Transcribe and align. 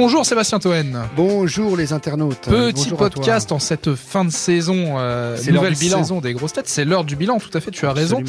Bonjour 0.00 0.24
Sébastien 0.24 0.60
Toen. 0.60 0.96
Bonjour 1.16 1.76
les 1.76 1.92
internautes. 1.92 2.42
Petit 2.42 2.84
Bonjour 2.84 2.98
podcast 2.98 3.50
en 3.50 3.58
cette 3.58 3.96
fin 3.96 4.24
de 4.24 4.30
saison, 4.30 4.94
euh, 4.96 5.36
nouvelle 5.50 5.74
bilan. 5.74 5.98
saison 5.98 6.20
des 6.20 6.34
grosses 6.34 6.52
têtes. 6.52 6.68
C'est 6.68 6.84
l'heure 6.84 7.02
du 7.02 7.16
bilan, 7.16 7.40
tout 7.40 7.50
à 7.52 7.58
fait, 7.58 7.72
tu 7.72 7.84
as 7.84 7.92
raison. 7.92 8.22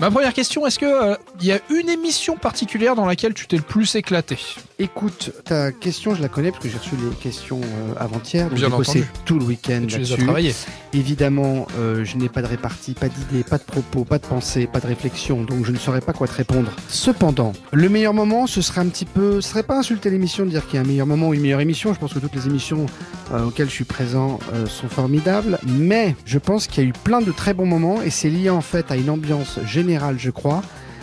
Ma 0.00 0.10
première 0.10 0.34
question, 0.34 0.66
est-ce 0.66 0.80
que 0.80 1.16
il 1.40 1.46
y 1.46 1.52
a 1.52 1.60
une 1.70 1.88
émission 1.88 2.36
particulière 2.36 2.96
dans 2.96 3.06
laquelle 3.06 3.34
tu 3.34 3.46
t'es 3.46 3.54
le 3.54 3.62
plus 3.62 3.94
éclaté? 3.94 4.36
Écoute, 4.78 5.32
ta 5.46 5.72
question, 5.72 6.14
je 6.14 6.20
la 6.20 6.28
connais 6.28 6.50
parce 6.50 6.62
que 6.62 6.68
j'ai 6.68 6.76
reçu 6.76 6.96
les 6.96 7.16
questions 7.16 7.62
euh, 7.62 7.94
avant-hier. 7.96 8.50
Bien 8.50 8.58
j'ai 8.58 8.68
bossé 8.68 8.90
entendu. 8.98 9.10
tout 9.24 9.38
le 9.38 9.44
week-end 9.46 9.86
là-dessus. 9.88 10.54
Évidemment, 10.92 11.66
euh, 11.78 12.04
je 12.04 12.18
n'ai 12.18 12.28
pas 12.28 12.42
de 12.42 12.46
répartie, 12.46 12.92
pas 12.92 13.08
d'idée, 13.08 13.42
pas 13.42 13.56
de 13.56 13.62
propos, 13.62 14.04
pas 14.04 14.18
de 14.18 14.26
pensée, 14.26 14.66
pas 14.66 14.80
de 14.80 14.86
réflexion, 14.86 15.44
donc 15.44 15.64
je 15.64 15.72
ne 15.72 15.78
saurais 15.78 16.02
pas 16.02 16.12
quoi 16.12 16.28
te 16.28 16.34
répondre. 16.34 16.70
Cependant, 16.88 17.54
le 17.72 17.88
meilleur 17.88 18.12
moment, 18.12 18.46
ce 18.46 18.60
serait 18.60 18.82
un 18.82 18.88
petit 18.88 19.06
peu, 19.06 19.40
ce 19.40 19.48
serait 19.48 19.62
pas 19.62 19.78
insulter 19.78 20.10
l'émission 20.10 20.44
de 20.44 20.50
dire 20.50 20.66
qu'il 20.66 20.74
y 20.74 20.78
a 20.78 20.82
un 20.82 20.86
meilleur 20.86 21.06
moment 21.06 21.28
ou 21.28 21.34
une 21.34 21.40
meilleure 21.40 21.62
émission. 21.62 21.94
Je 21.94 21.98
pense 21.98 22.12
que 22.12 22.18
toutes 22.18 22.34
les 22.34 22.46
émissions 22.46 22.84
euh, 23.32 23.46
auxquelles 23.46 23.70
je 23.70 23.74
suis 23.74 23.84
présent 23.84 24.38
sont 24.66 24.88
formidables, 24.90 25.58
mais 25.66 26.14
je 26.26 26.38
pense 26.38 26.66
qu'il 26.66 26.84
y 26.84 26.86
a 26.86 26.90
eu 26.90 26.92
plein 26.92 27.22
de 27.22 27.32
très 27.32 27.54
bons 27.54 27.64
moments 27.64 28.02
et 28.02 28.10
c'est 28.10 28.28
lié 28.28 28.50
en 28.50 28.60
fait 28.60 28.90
à 28.90 28.96
une 28.96 29.08
ambiance 29.08 29.58
générale, 29.64 30.16
je 30.18 30.30
crois. 30.30 30.60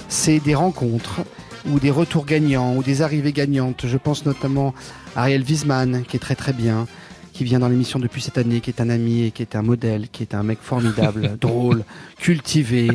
C'est 0.10 0.38
des 0.38 0.54
rencontres 0.54 1.22
ou 1.66 1.80
des 1.80 1.92
retours 1.92 2.26
gagnants 2.26 2.76
ou 2.76 2.84
des 2.84 3.02
arrivées 3.02 3.34
gagnantes. 3.34 3.86
Je 3.88 3.98
pense 3.98 4.26
notamment 4.26 4.74
à 5.16 5.22
Ariel 5.22 5.44
Wiesman 5.44 6.04
qui 6.04 6.18
est 6.18 6.20
très 6.20 6.36
très 6.36 6.54
bien 6.54 6.88
qui 7.34 7.44
vient 7.44 7.60
dans 7.60 7.68
l'émission 7.68 8.00
depuis 8.00 8.22
cette 8.22 8.38
année, 8.38 8.62
qui 8.62 8.70
est 8.70 8.80
un 8.80 8.90
ami 8.90 9.24
et 9.24 9.32
qui 9.32 9.42
est 9.42 9.56
un 9.56 9.64
modèle, 9.64 10.08
qui 10.10 10.22
est 10.22 10.36
un 10.36 10.44
mec 10.44 10.60
formidable, 10.62 11.36
drôle, 11.42 11.84
cultivé, 12.20 12.88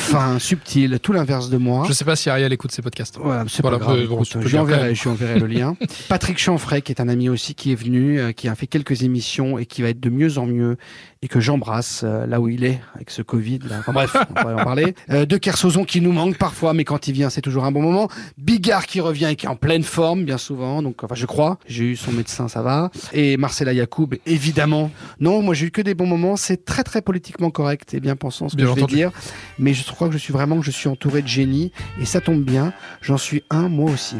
fin, 0.00 0.38
subtil, 0.38 0.98
tout 1.00 1.12
l'inverse 1.12 1.50
de 1.50 1.56
moi. 1.56 1.84
Je 1.86 1.92
sais 1.92 2.04
pas 2.04 2.16
si 2.16 2.30
Ariel 2.30 2.52
écoute 2.52 2.72
ces 2.72 2.82
podcasts. 2.82 3.18
Voilà, 3.22 3.44
c'est 3.48 3.62
Voilà, 3.62 3.78
pas 3.78 3.84
grave. 3.84 4.06
bon, 4.06 4.24
je 4.24 4.38
lui 4.38 4.58
enverrai, 4.58 4.94
je 4.94 5.02
lui 5.02 5.10
enverrai 5.10 5.38
le 5.38 5.46
lien. 5.46 5.76
Patrick 6.08 6.38
Chanfray, 6.38 6.82
qui 6.82 6.92
est 6.92 7.00
un 7.00 7.08
ami 7.08 7.28
aussi, 7.28 7.54
qui 7.54 7.72
est 7.72 7.76
venu, 7.76 8.18
euh, 8.18 8.32
qui 8.32 8.48
a 8.48 8.54
fait 8.54 8.66
quelques 8.66 9.02
émissions 9.02 9.58
et 9.58 9.66
qui 9.66 9.82
va 9.82 9.88
être 9.88 10.00
de 10.00 10.10
mieux 10.10 10.38
en 10.38 10.46
mieux 10.46 10.76
et 11.22 11.28
que 11.28 11.38
j'embrasse 11.38 12.00
euh, 12.02 12.26
là 12.26 12.40
où 12.40 12.48
il 12.48 12.64
est 12.64 12.80
avec 12.94 13.10
ce 13.10 13.20
Covid. 13.20 13.58
Là. 13.68 13.76
Enfin 13.80 13.92
bref, 13.92 14.16
on 14.30 14.42
va 14.42 14.54
en 14.54 14.64
parler. 14.64 14.94
Euh, 15.10 15.26
de 15.26 15.36
Kersozon 15.36 15.84
qui 15.84 16.00
nous 16.00 16.12
manque 16.12 16.38
parfois, 16.38 16.72
mais 16.72 16.84
quand 16.84 17.08
il 17.08 17.12
vient, 17.12 17.28
c'est 17.28 17.42
toujours 17.42 17.64
un 17.64 17.72
bon 17.72 17.82
moment. 17.82 18.08
Bigard 18.38 18.86
qui 18.86 19.00
revient 19.00 19.28
et 19.30 19.36
qui 19.36 19.44
est 19.44 19.48
en 19.48 19.56
pleine 19.56 19.82
forme, 19.82 20.24
bien 20.24 20.38
souvent. 20.38 20.82
Donc, 20.82 21.04
enfin, 21.04 21.14
je 21.14 21.26
crois. 21.26 21.58
J'ai 21.66 21.84
eu 21.84 21.96
son 21.96 22.12
médecin, 22.12 22.48
ça 22.48 22.62
va. 22.62 22.90
Et 23.12 23.36
Marcella 23.36 23.74
Yacoub, 23.74 24.14
évidemment. 24.24 24.90
Non, 25.20 25.42
moi 25.42 25.54
j'ai 25.54 25.66
eu 25.66 25.70
que 25.70 25.82
des 25.82 25.94
bons 25.94 26.06
moments. 26.06 26.36
C'est 26.36 26.64
très 26.64 26.84
très 26.84 27.02
politiquement 27.02 27.50
correct 27.50 27.92
et 27.92 28.00
bien 28.00 28.16
pensant 28.16 28.48
ce 28.48 28.56
que 28.56 28.62
Bien 28.62 28.74
je 28.74 28.80
vais 28.80 28.86
dire. 28.86 29.12
Mais 29.58 29.74
je 29.74 29.84
crois 29.92 30.08
que 30.08 30.12
je 30.12 30.18
suis 30.18 30.32
vraiment 30.32 30.58
que 30.58 30.64
je 30.64 30.70
suis 30.70 30.88
entouré 30.88 31.22
de 31.22 31.28
génies 31.28 31.72
et 32.00 32.04
ça 32.04 32.20
tombe 32.20 32.42
bien. 32.42 32.72
J'en 33.02 33.18
suis 33.18 33.42
un 33.50 33.68
moi 33.68 33.90
aussi. 33.90 34.16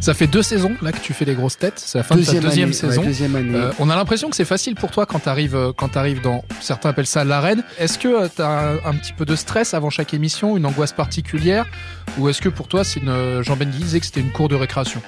Ça 0.00 0.14
fait 0.14 0.28
deux 0.28 0.42
saisons 0.42 0.74
là 0.80 0.92
que 0.92 1.00
tu 1.00 1.12
fais 1.12 1.24
les 1.24 1.34
grosses 1.34 1.58
têtes. 1.58 1.78
C'est 1.84 1.98
la 1.98 2.04
fin 2.04 2.14
de 2.14 2.22
ta 2.22 2.32
deuxième 2.32 2.64
année, 2.66 2.72
saison. 2.72 3.00
ouais, 3.00 3.06
deuxième 3.08 3.36
année. 3.36 3.54
Euh, 3.56 3.72
on 3.78 3.90
a 3.90 3.96
l'impression 3.96 4.30
que 4.30 4.36
c'est 4.36 4.44
facile 4.44 4.74
pour 4.74 4.90
toi 4.90 5.06
quand 5.06 5.18
t'arrives 5.18 5.56
euh, 5.56 5.72
quand 5.76 5.88
t'arrives 5.88 6.22
dans 6.22 6.44
certains 6.60 6.90
appellent 6.90 7.06
ça 7.06 7.24
l'arène. 7.24 7.64
Est-ce 7.78 7.98
que 7.98 8.28
tu 8.28 8.40
as 8.40 8.48
un, 8.48 8.76
un 8.84 8.94
petit 8.94 9.12
peu 9.12 9.24
de 9.24 9.34
stress 9.34 9.74
avant 9.74 9.90
chaque 9.90 10.14
émission, 10.14 10.56
une 10.56 10.66
angoisse 10.66 10.92
particulière, 10.92 11.66
ou 12.16 12.28
est-ce 12.28 12.40
que 12.40 12.48
pour 12.48 12.68
toi 12.68 12.84
c'est 12.84 13.00
une 13.00 13.08
euh, 13.08 13.42
Jean 13.42 13.56
Benguy 13.56 13.78
disait 13.78 14.00
que 14.00 14.06
c'était 14.06 14.20
une 14.20 14.32
cour 14.32 14.48
de 14.48 14.54
récréation? 14.54 15.02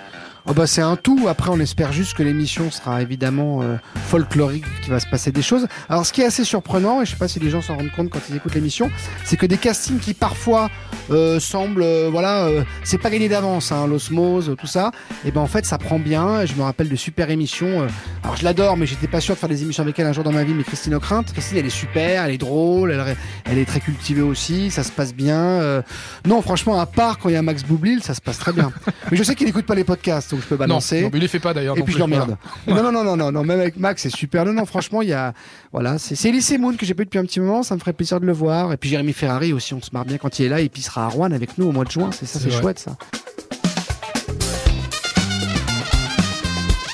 Oh 0.50 0.52
bah 0.52 0.66
c'est 0.66 0.80
un 0.82 0.96
tout. 0.96 1.26
Après, 1.28 1.48
on 1.48 1.60
espère 1.60 1.92
juste 1.92 2.14
que 2.14 2.24
l'émission 2.24 2.72
sera 2.72 3.00
évidemment 3.02 3.62
euh, 3.62 3.76
folklorique, 4.08 4.64
qu'il 4.82 4.90
va 4.90 4.98
se 4.98 5.06
passer 5.06 5.30
des 5.30 5.42
choses. 5.42 5.68
Alors, 5.88 6.04
ce 6.04 6.12
qui 6.12 6.22
est 6.22 6.24
assez 6.24 6.42
surprenant, 6.42 7.00
et 7.00 7.06
je 7.06 7.12
sais 7.12 7.16
pas 7.16 7.28
si 7.28 7.38
les 7.38 7.50
gens 7.50 7.62
s'en 7.62 7.76
rendent 7.76 7.92
compte 7.92 8.10
quand 8.10 8.18
ils 8.28 8.34
écoutent 8.34 8.56
l'émission, 8.56 8.90
c'est 9.24 9.36
que 9.36 9.46
des 9.46 9.58
castings 9.58 10.00
qui 10.00 10.12
parfois 10.12 10.68
euh, 11.12 11.38
semblent, 11.38 11.84
euh, 11.84 12.08
voilà, 12.10 12.46
euh, 12.46 12.64
c'est 12.82 12.98
pas 12.98 13.10
gagné 13.10 13.28
d'avance, 13.28 13.70
hein, 13.70 13.86
l'osmose, 13.86 14.56
tout 14.58 14.66
ça. 14.66 14.90
Et 15.24 15.30
ben 15.30 15.40
en 15.40 15.46
fait, 15.46 15.64
ça 15.64 15.78
prend 15.78 16.00
bien. 16.00 16.44
Je 16.46 16.54
me 16.54 16.62
rappelle 16.62 16.88
de 16.88 16.96
super 16.96 17.30
émissions. 17.30 17.82
euh, 17.82 17.86
alors, 18.24 18.36
je 18.36 18.42
l'adore, 18.42 18.76
mais 18.76 18.86
j'étais 18.86 19.06
pas 19.06 19.20
sûr 19.20 19.36
de 19.36 19.38
faire 19.38 19.48
des 19.48 19.62
émissions 19.62 19.84
avec 19.84 20.00
elle 20.00 20.06
un 20.08 20.12
jour 20.12 20.24
dans 20.24 20.32
ma 20.32 20.42
vie. 20.42 20.52
Mais 20.54 20.64
Christine 20.64 20.94
Ockrent, 20.94 21.22
Christine, 21.32 21.58
elle 21.58 21.66
est 21.66 21.70
super, 21.70 22.24
elle 22.24 22.34
est 22.34 22.38
drôle, 22.38 22.90
elle, 22.90 23.16
elle 23.44 23.58
est 23.58 23.66
très 23.66 23.78
cultivée 23.78 24.22
aussi, 24.22 24.72
ça 24.72 24.82
se 24.82 24.90
passe 24.90 25.14
bien. 25.14 25.38
euh, 25.38 25.80
non, 26.26 26.42
franchement, 26.42 26.80
à 26.80 26.86
part 26.86 27.18
quand 27.18 27.28
il 27.28 27.34
y 27.34 27.38
a 27.38 27.42
Max 27.42 27.62
Boublil, 27.62 28.02
ça 28.02 28.14
se 28.14 28.20
passe 28.20 28.38
très 28.38 28.52
bien. 28.52 28.72
mais 29.12 29.16
je 29.16 29.22
sais 29.22 29.36
qu'il 29.36 29.46
n'écoute 29.46 29.64
pas 29.66 29.76
les 29.76 29.84
podcasts, 29.84 30.32
donc 30.32 30.39
je 30.40 30.46
peux 30.46 30.56
balancer. 30.56 30.96
Non, 30.96 31.02
non, 31.02 31.10
mais 31.12 31.18
il 31.18 31.22
les 31.22 31.28
fait 31.28 31.38
pas 31.40 31.54
d'ailleurs. 31.54 31.76
Et 31.78 31.82
puis 31.82 31.94
je 31.94 31.98
l'emmerde. 31.98 32.36
Non, 32.66 32.82
non, 32.82 32.92
non, 32.92 33.04
non, 33.04 33.16
non, 33.16 33.32
non, 33.32 33.44
même 33.44 33.60
avec 33.60 33.76
Max, 33.76 34.02
c'est 34.02 34.10
super. 34.10 34.44
Non, 34.44 34.52
non, 34.52 34.64
franchement, 34.64 35.02
il 35.02 35.08
y 35.08 35.12
a, 35.12 35.32
voilà, 35.72 35.98
c'est 35.98 36.28
Elise 36.28 36.56
Moon 36.58 36.74
que 36.76 36.86
j'ai 36.86 36.94
pas 36.94 37.02
eu 37.02 37.06
depuis 37.06 37.18
un 37.18 37.24
petit 37.24 37.40
moment, 37.40 37.62
ça 37.62 37.74
me 37.74 37.80
ferait 37.80 37.92
plaisir 37.92 38.20
de 38.20 38.26
le 38.26 38.32
voir. 38.32 38.72
Et 38.72 38.76
puis 38.76 38.88
Jérémy 38.90 39.12
Ferrari 39.12 39.52
aussi, 39.52 39.74
on 39.74 39.80
se 39.80 39.90
marre 39.92 40.04
bien 40.04 40.18
quand 40.18 40.38
il 40.38 40.46
est 40.46 40.48
là, 40.48 40.60
et 40.60 40.68
puis 40.68 40.82
il 40.82 40.84
sera 40.84 41.04
à 41.04 41.08
Rouen 41.08 41.32
avec 41.32 41.58
nous 41.58 41.66
au 41.66 41.72
mois 41.72 41.84
de 41.84 41.90
juin, 41.90 42.10
c'est 42.12 42.26
ça, 42.26 42.38
C'est 42.38 42.50
chouette 42.50 42.78
ça. 42.78 42.96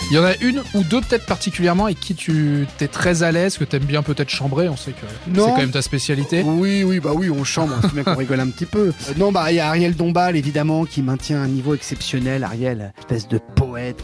Il 0.08 0.14
y 0.14 0.18
en 0.20 0.24
a 0.24 0.36
une 0.40 0.62
ou 0.74 0.84
deux 0.84 1.00
peut-être 1.00 1.26
particulièrement 1.26 1.86
avec 1.86 1.98
qui 1.98 2.14
tu 2.14 2.68
t'es 2.78 2.86
très 2.86 3.24
à 3.24 3.32
l'aise, 3.32 3.58
que 3.58 3.64
t'aimes 3.64 3.84
bien 3.84 4.04
peut-être 4.04 4.28
chambrer. 4.28 4.68
On 4.68 4.76
sait 4.76 4.92
que 4.92 5.06
c'est 5.34 5.40
quand 5.40 5.56
même 5.56 5.72
ta 5.72 5.82
spécialité. 5.82 6.42
Oui, 6.44 6.84
oui, 6.84 7.00
bah 7.00 7.10
oui, 7.12 7.28
on 7.28 7.42
chambre, 7.42 7.74
c'est 7.82 7.92
bien 7.92 8.04
qu'on 8.04 8.14
rigole 8.14 8.38
un 8.38 8.48
petit 8.48 8.66
peu. 8.66 8.92
Euh, 9.08 9.12
non, 9.18 9.32
bah 9.32 9.50
il 9.50 9.56
y 9.56 9.60
a 9.60 9.68
Ariel 9.68 9.96
Dombal 9.96 10.36
évidemment 10.36 10.84
qui 10.84 11.02
maintient 11.02 11.42
un 11.42 11.48
niveau 11.48 11.74
exceptionnel. 11.74 12.44
Ariel, 12.44 12.92
espèce 12.98 13.26
de 13.26 13.38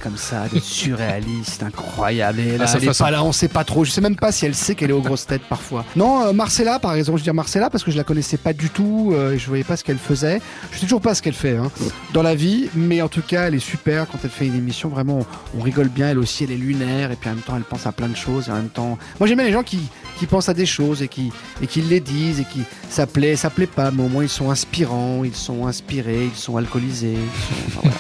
comme 0.03 0.17
ça, 0.17 0.49
de 0.53 0.59
surréaliste, 0.59 1.63
incroyable. 1.63 2.41
Et 2.41 2.59
là, 2.59 2.65
À 2.65 2.67
sa 2.67 2.79
elle 2.79 2.89
est 2.89 2.99
pas 2.99 3.11
là, 3.11 3.25
on 3.25 3.33
sait 3.33 3.49
pas 3.49 3.65
trop. 3.65 3.85
Je 3.85 3.91
sais 3.91 4.01
même 4.01 4.17
pas 4.17 4.31
si 4.33 4.45
elle 4.47 4.55
sait 4.55 4.75
qu'elle 4.75 4.91
est 4.91 4.95
aux 4.95 5.01
grosses 5.01 5.27
têtes 5.27 5.43
parfois. 5.49 5.85
Non, 5.97 6.27
euh, 6.27 6.33
Marcella, 6.33 6.79
par 6.79 6.95
exemple, 6.95 7.19
je 7.19 7.23
veux 7.23 7.25
dire 7.25 7.35
Marcella 7.35 7.71
parce 7.71 7.83
que 7.85 7.91
je 7.91 7.97
la 7.97 8.05
connaissais 8.05 8.37
pas 8.37 8.53
du 8.53 8.69
tout, 8.71 9.13
euh, 9.15 9.33
et 9.33 9.39
je 9.39 9.47
voyais 9.49 9.65
pas 9.65 9.77
ce 9.77 9.85
qu'elle 9.85 9.99
faisait. 9.99 10.41
Je 10.73 10.77
sais 10.79 10.83
toujours 10.83 11.01
pas 11.01 11.15
ce 11.15 11.23
qu'elle 11.23 11.33
fait 11.35 11.57
hein, 11.57 11.71
dans 12.13 12.23
la 12.23 12.35
vie, 12.35 12.69
mais 12.75 13.01
en 13.03 13.09
tout 13.09 13.23
cas, 13.23 13.49
elle 13.49 13.55
est 13.55 13.59
super 13.59 14.07
quand 14.09 14.19
elle 14.25 14.31
fait 14.31 14.47
une 14.47 14.57
émission. 14.57 14.89
Vraiment, 14.89 15.21
on, 15.55 15.59
on 15.59 15.63
rigole 15.63 15.89
bien. 15.89 16.09
Elle 16.11 16.19
aussi, 16.19 16.45
elle 16.45 16.53
est 16.53 16.57
lunaire 16.57 17.11
et 17.11 17.17
puis 17.17 17.31
en 17.31 17.35
même 17.35 17.43
temps, 17.43 17.57
elle 17.57 17.63
pense 17.63 17.87
à 17.87 17.93
plein 17.93 18.09
de 18.09 18.17
choses. 18.17 18.49
Et 18.49 18.53
en 18.53 18.57
même 18.57 18.69
temps, 18.69 18.99
moi 19.19 19.27
j'aime 19.27 19.39
bien 19.39 19.47
les 19.47 19.53
gens 19.53 19.63
qui 19.63 19.81
qui 20.19 20.27
pensent 20.27 20.49
à 20.49 20.55
des 20.55 20.67
choses 20.67 21.03
et 21.03 21.09
qui 21.09 21.33
et 21.63 21.67
qui 21.67 21.81
les 21.83 22.01
disent 22.01 22.41
et 22.41 22.45
qui 22.45 22.61
ça 22.91 23.07
plaît, 23.07 23.35
ça 23.37 23.51
plaît 23.51 23.67
pas, 23.67 23.91
mais 23.91 24.03
au 24.03 24.09
moins 24.09 24.23
ils 24.25 24.29
sont 24.29 24.51
inspirants, 24.51 25.25
ils 25.25 25.35
sont 25.35 25.67
inspirés, 25.67 26.25
ils 26.33 26.39
sont 26.39 26.57
alcoolisés. 26.57 27.15
ils 27.15 27.73
sont- 27.73 27.79
enfin, 27.81 27.81
voilà. 27.83 27.97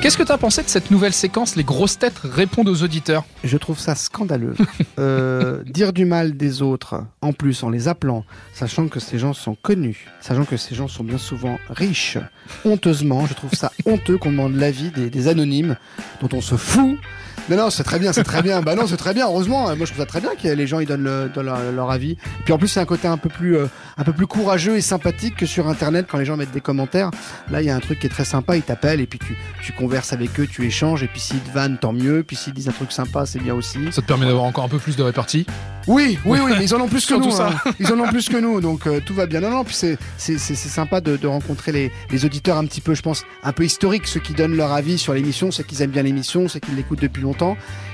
Qu'est-ce 0.00 0.16
que 0.16 0.22
t'as 0.22 0.38
pensé 0.38 0.62
de 0.62 0.68
cette 0.68 0.90
nouvelle 0.90 1.12
séquence 1.12 1.56
Les 1.56 1.62
grosses 1.62 1.98
têtes 1.98 2.20
répondent 2.24 2.70
aux 2.70 2.82
auditeurs. 2.82 3.24
Je 3.44 3.58
trouve 3.58 3.78
ça 3.78 3.94
scandaleux. 3.94 4.54
Euh, 4.98 5.62
dire 5.66 5.92
du 5.92 6.06
mal 6.06 6.38
des 6.38 6.62
autres, 6.62 7.04
en 7.20 7.34
plus 7.34 7.62
en 7.64 7.68
les 7.68 7.86
appelant, 7.86 8.24
sachant 8.54 8.88
que 8.88 8.98
ces 8.98 9.18
gens 9.18 9.34
sont 9.34 9.54
connus, 9.54 10.06
sachant 10.22 10.46
que 10.46 10.56
ces 10.56 10.74
gens 10.74 10.88
sont 10.88 11.04
bien 11.04 11.18
souvent 11.18 11.58
riches, 11.68 12.16
honteusement, 12.64 13.26
je 13.26 13.34
trouve 13.34 13.52
ça 13.52 13.72
honteux 13.84 14.16
qu'on 14.16 14.30
demande 14.30 14.54
l'avis 14.56 14.90
des, 14.90 15.10
des 15.10 15.28
anonymes 15.28 15.76
dont 16.22 16.30
on 16.34 16.40
se 16.40 16.56
fout. 16.56 16.96
Non, 17.48 17.56
non, 17.56 17.70
c'est 17.70 17.82
très 17.82 17.98
bien, 17.98 18.12
c'est 18.12 18.22
très 18.24 18.42
bien. 18.42 18.60
Bah 18.62 18.74
non, 18.76 18.86
c'est 18.86 18.96
très 18.96 19.12
bien. 19.14 19.26
Heureusement, 19.26 19.64
moi 19.64 19.74
je 19.80 19.84
trouve 19.86 19.98
ça 19.98 20.06
très 20.06 20.20
bien 20.20 20.30
que 20.40 20.46
les 20.48 20.66
gens 20.66 20.78
ils 20.80 20.86
donnent, 20.86 21.02
le- 21.02 21.28
donnent 21.34 21.46
leur, 21.46 21.58
leur 21.72 21.90
avis. 21.90 22.16
Puis 22.44 22.52
en 22.52 22.58
plus, 22.58 22.68
c'est 22.68 22.80
un 22.80 22.84
côté 22.84 23.08
un 23.08 23.16
peu 23.16 23.28
plus, 23.28 23.56
euh, 23.56 23.66
un 23.98 24.04
peu 24.04 24.12
plus 24.12 24.26
courageux 24.26 24.76
et 24.76 24.80
sympathique 24.80 25.36
que 25.36 25.46
sur 25.46 25.68
Internet 25.68 26.06
quand 26.08 26.18
les 26.18 26.24
gens 26.24 26.36
mettent 26.36 26.52
des 26.52 26.60
commentaires. 26.60 27.10
Là, 27.50 27.60
il 27.62 27.66
y 27.66 27.70
a 27.70 27.74
un 27.74 27.80
truc 27.80 27.98
qui 27.98 28.06
est 28.06 28.10
très 28.10 28.24
sympa. 28.24 28.56
Ils 28.56 28.62
t'appellent 28.62 29.00
et 29.00 29.06
puis 29.06 29.18
tu, 29.18 29.36
tu 29.64 29.72
converses 29.72 30.12
avec 30.12 30.38
eux, 30.38 30.46
tu 30.46 30.64
échanges. 30.66 31.02
Et 31.02 31.08
puis 31.08 31.20
s'ils 31.20 31.40
te 31.40 31.50
vannent, 31.52 31.78
tant 31.78 31.92
mieux. 31.92 32.22
Puis 32.22 32.36
s'ils 32.36 32.52
disent 32.52 32.68
un 32.68 32.72
truc 32.72 32.92
sympa, 32.92 33.26
c'est 33.26 33.40
bien 33.40 33.54
aussi. 33.54 33.78
Ça 33.90 34.00
te 34.02 34.06
permet 34.06 34.26
d'avoir 34.26 34.44
encore 34.44 34.64
un 34.64 34.68
peu 34.68 34.78
plus 34.78 34.96
de 34.96 35.02
répartie. 35.02 35.44
Oui, 35.88 36.18
oui, 36.24 36.38
oui, 36.44 36.52
mais 36.58 36.64
ils 36.64 36.74
en 36.74 36.80
ont 36.80 36.88
plus 36.88 37.04
que 37.06 37.14
nous. 37.14 37.30
ça. 37.30 37.50
hein. 37.66 37.72
Ils 37.80 37.92
en 37.92 37.98
ont 37.98 38.06
plus 38.08 38.28
que 38.28 38.36
nous, 38.36 38.60
donc 38.60 38.86
euh, 38.86 39.00
tout 39.04 39.14
va 39.14 39.26
bien. 39.26 39.40
Non, 39.40 39.50
non, 39.50 39.64
puis 39.64 39.74
c'est 39.74 39.96
sympa 40.54 41.00
de, 41.00 41.16
de 41.16 41.26
rencontrer 41.26 41.72
les, 41.72 41.92
les 42.10 42.24
auditeurs 42.24 42.58
un 42.58 42.64
petit 42.66 42.80
peu, 42.80 42.94
je 42.94 43.02
pense, 43.02 43.24
un 43.42 43.52
peu 43.52 43.64
historiques, 43.64 44.06
ceux 44.06 44.20
qui 44.20 44.34
donnent 44.34 44.56
leur 44.56 44.72
avis 44.72 44.98
sur 44.98 45.14
l'émission, 45.14 45.50
ceux 45.50 45.64
qui 45.64 45.82
aiment 45.82 45.90
bien 45.90 46.02
l'émission, 46.02 46.48
ceux 46.48 46.60
qui 46.60 46.70
l'écoutent 46.72 47.00
depuis 47.00 47.22
longtemps. 47.22 47.29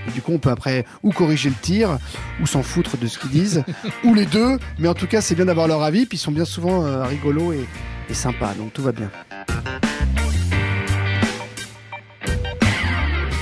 Et 0.08 0.12
du 0.12 0.22
coup, 0.22 0.32
on 0.32 0.38
peut 0.38 0.50
après 0.50 0.84
ou 1.02 1.10
corriger 1.12 1.48
le 1.48 1.54
tir, 1.60 1.98
ou 2.40 2.46
s'en 2.46 2.62
foutre 2.62 2.96
de 2.96 3.06
ce 3.06 3.18
qu'ils 3.18 3.30
disent, 3.30 3.64
ou 4.04 4.14
les 4.14 4.26
deux. 4.26 4.58
Mais 4.78 4.88
en 4.88 4.94
tout 4.94 5.06
cas, 5.06 5.20
c'est 5.20 5.34
bien 5.34 5.46
d'avoir 5.46 5.66
leur 5.68 5.82
avis, 5.82 6.06
puis 6.06 6.16
ils 6.16 6.20
sont 6.20 6.32
bien 6.32 6.44
souvent 6.44 6.84
euh, 6.84 7.04
rigolos 7.04 7.52
et, 7.52 7.66
et 8.08 8.14
sympas, 8.14 8.54
donc 8.54 8.72
tout 8.72 8.82
va 8.82 8.92
bien. 8.92 9.10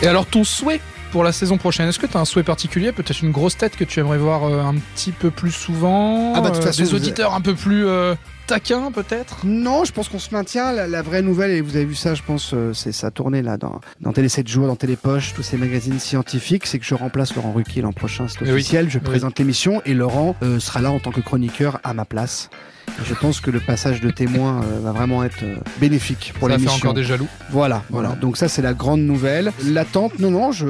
Et 0.02 0.06
alors 0.06 0.26
ton 0.26 0.44
souhait 0.44 0.80
pour 1.12 1.22
la 1.22 1.32
saison 1.32 1.58
prochaine, 1.58 1.88
est-ce 1.88 1.98
que 2.00 2.06
tu 2.06 2.16
as 2.16 2.20
un 2.20 2.24
souhait 2.24 2.42
particulier 2.42 2.90
Peut-être 2.90 3.22
une 3.22 3.30
grosse 3.30 3.56
tête 3.56 3.76
que 3.76 3.84
tu 3.84 4.00
aimerais 4.00 4.18
voir 4.18 4.44
euh, 4.44 4.60
un 4.64 4.74
petit 4.74 5.12
peu 5.12 5.30
plus 5.30 5.52
souvent 5.52 6.32
Ah 6.34 6.40
bah, 6.40 6.50
de 6.50 6.54
toute 6.56 6.64
euh, 6.64 6.66
façon, 6.66 6.82
Des 6.82 6.88
vous- 6.88 6.96
auditeurs 6.96 7.34
un 7.34 7.40
peu 7.40 7.54
plus 7.54 7.86
euh, 7.86 8.14
taquins 8.46 8.90
peut-être? 8.92 9.38
Non, 9.44 9.84
je 9.84 9.92
pense 9.92 10.08
qu'on 10.08 10.18
se 10.18 10.32
maintient. 10.32 10.72
La, 10.72 10.86
la 10.86 11.02
vraie 11.02 11.22
nouvelle, 11.22 11.50
et 11.50 11.60
vous 11.60 11.76
avez 11.76 11.84
vu 11.84 11.94
ça, 11.94 12.14
je 12.14 12.22
pense, 12.22 12.52
euh, 12.54 12.72
c'est 12.72 12.92
ça 12.92 13.10
tournée 13.10 13.42
là 13.42 13.56
dans, 13.56 13.80
dans 14.00 14.12
Télé 14.12 14.28
7 14.28 14.46
jours, 14.48 14.66
dans 14.66 14.76
Télépoche, 14.76 15.32
tous 15.34 15.42
ces 15.42 15.56
magazines 15.56 15.98
scientifiques, 15.98 16.66
c'est 16.66 16.78
que 16.78 16.84
je 16.84 16.94
remplace 16.94 17.34
Laurent 17.34 17.52
Ruquier 17.52 17.82
l'an 17.82 17.92
prochain, 17.92 18.26
c'est 18.28 18.38
Eh 18.42 18.44
oui. 18.46 18.52
officiel. 18.52 18.90
Je 18.90 18.98
oui. 18.98 19.04
présente 19.04 19.38
l'émission 19.38 19.82
et 19.84 19.94
Laurent 19.94 20.36
euh, 20.42 20.58
sera 20.60 20.80
là 20.80 20.90
en 20.90 21.00
tant 21.00 21.10
que 21.10 21.20
chroniqueur 21.20 21.80
à 21.84 21.94
ma 21.94 22.04
place. 22.04 22.50
Et 23.00 23.04
je 23.06 23.14
pense 23.14 23.40
que 23.40 23.50
le 23.50 23.60
passage 23.60 24.02
de 24.02 24.10
témoin 24.10 24.62
euh, 24.62 24.78
va 24.80 24.92
vraiment 24.92 25.24
être 25.24 25.42
euh, 25.42 25.56
bénéfique 25.80 26.34
pour 26.38 26.48
Ça 26.48 26.54
va 26.54 26.58
faire 26.58 26.68
l'émission. 26.68 26.76
encore 26.90 26.94
des 26.94 27.02
jaloux. 27.02 27.26
Voilà, 27.50 27.82
voilà. 27.88 28.10
Donc 28.10 28.36
ça, 28.36 28.46
c'est 28.46 28.60
la 28.60 28.74
grande 28.74 29.00
nouvelle. 29.00 29.52
L'attente, 29.64 30.18
non, 30.18 30.30
non, 30.30 30.52
je, 30.52 30.66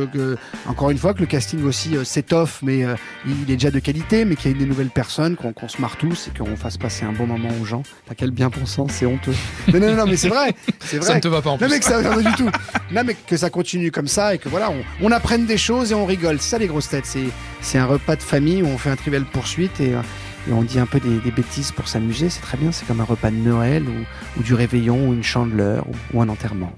encore 0.66 0.90
une 0.90 0.96
fois, 0.96 1.12
que 1.12 1.18
le 1.20 1.26
casting 1.26 1.64
aussi 1.64 1.96
euh, 1.96 2.04
s'étoffe, 2.04 2.60
mais 2.62 2.84
euh, 2.84 2.94
il 3.26 3.42
est 3.50 3.56
déjà 3.56 3.72
de 3.72 3.80
qualité, 3.80 4.24
mais 4.24 4.36
qu'il 4.36 4.52
y 4.52 4.54
ait 4.54 4.58
des 4.58 4.64
nouvelles 4.64 4.90
personnes, 4.90 5.34
qu'on 5.34 5.52
qu'on 5.52 5.66
se 5.68 5.80
marre 5.80 5.96
tous 5.96 6.28
et 6.28 6.38
qu'on 6.38 6.54
fasse 6.56 6.76
passer 6.78 7.04
un 7.04 7.12
bon 7.12 7.26
moment 7.26 7.50
aux 7.64 7.66
gens. 7.66 7.82
T'as 8.06 8.14
quel 8.14 8.30
bien-pensant, 8.30 8.86
c'est 8.88 9.06
honteux. 9.06 9.34
non, 9.72 9.80
non, 9.80 9.94
non, 9.96 10.04
mais 10.06 10.16
c'est 10.16 10.28
vrai, 10.28 10.54
c'est 10.80 11.00
Ça 11.02 11.06
vrai. 11.06 11.14
ne 11.16 11.20
te 11.20 11.28
va 11.28 11.40
pas 11.42 11.50
en 11.50 11.58
plus. 11.58 11.64
Non 11.66 11.72
mais 11.72 11.78
que 11.80 11.84
ça 11.86 12.02
non, 12.02 12.16
du 12.16 12.32
tout. 12.36 12.50
Non 12.92 13.02
mais 13.04 13.14
que 13.26 13.36
ça 13.36 13.48
continue 13.50 13.90
comme 13.90 14.06
ça 14.08 14.34
et 14.34 14.38
que 14.38 14.48
voilà, 14.48 14.70
on, 14.70 14.82
on 15.02 15.10
apprenne 15.12 15.46
des 15.46 15.56
choses 15.58 15.92
et 15.92 15.94
on 15.94 16.04
rigole. 16.06 16.38
C'est 16.40 16.50
ça 16.50 16.58
les 16.58 16.66
grosses 16.66 16.88
têtes. 16.88 17.06
C'est 17.06 17.24
c'est 17.60 17.78
un 17.78 17.86
repas 17.86 18.16
de 18.16 18.22
famille 18.22 18.62
où 18.62 18.66
on 18.66 18.76
fait 18.78 18.90
un 18.90 18.96
trivial 18.96 19.24
poursuite 19.24 19.80
et, 19.80 19.94
euh, 19.94 20.00
et 20.48 20.52
on 20.52 20.62
dit 20.62 20.78
un 20.78 20.86
peu 20.86 21.00
des, 21.00 21.18
des 21.18 21.30
bêtises 21.30 21.72
pour 21.72 21.88
s'amuser. 21.88 22.28
C'est 22.28 22.42
très 22.42 22.58
bien. 22.58 22.70
C'est 22.72 22.86
comme 22.86 23.00
un 23.00 23.04
repas 23.04 23.30
de 23.30 23.36
Noël 23.36 23.82
ou, 23.88 24.40
ou 24.40 24.42
du 24.42 24.52
réveillon 24.54 25.08
ou 25.08 25.12
une 25.14 25.24
chandeleur 25.24 25.86
ou, 25.88 25.94
ou 26.18 26.22
un 26.22 26.28
enterrement 26.28 26.72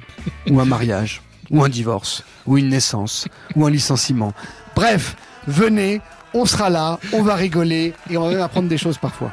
ou 0.48 0.60
un 0.60 0.64
mariage 0.64 1.22
ou 1.50 1.62
un 1.64 1.68
divorce 1.68 2.22
ou 2.46 2.58
une 2.58 2.68
naissance 2.68 3.26
ou 3.56 3.66
un 3.66 3.70
licenciement. 3.70 4.32
Bref, 4.76 5.16
venez, 5.48 6.00
on 6.34 6.44
sera 6.46 6.70
là, 6.70 6.98
on 7.12 7.22
va 7.22 7.34
rigoler 7.34 7.94
et 8.10 8.16
on 8.16 8.24
va 8.24 8.30
même 8.30 8.40
apprendre 8.40 8.68
des 8.68 8.78
choses 8.78 8.98
parfois. 8.98 9.32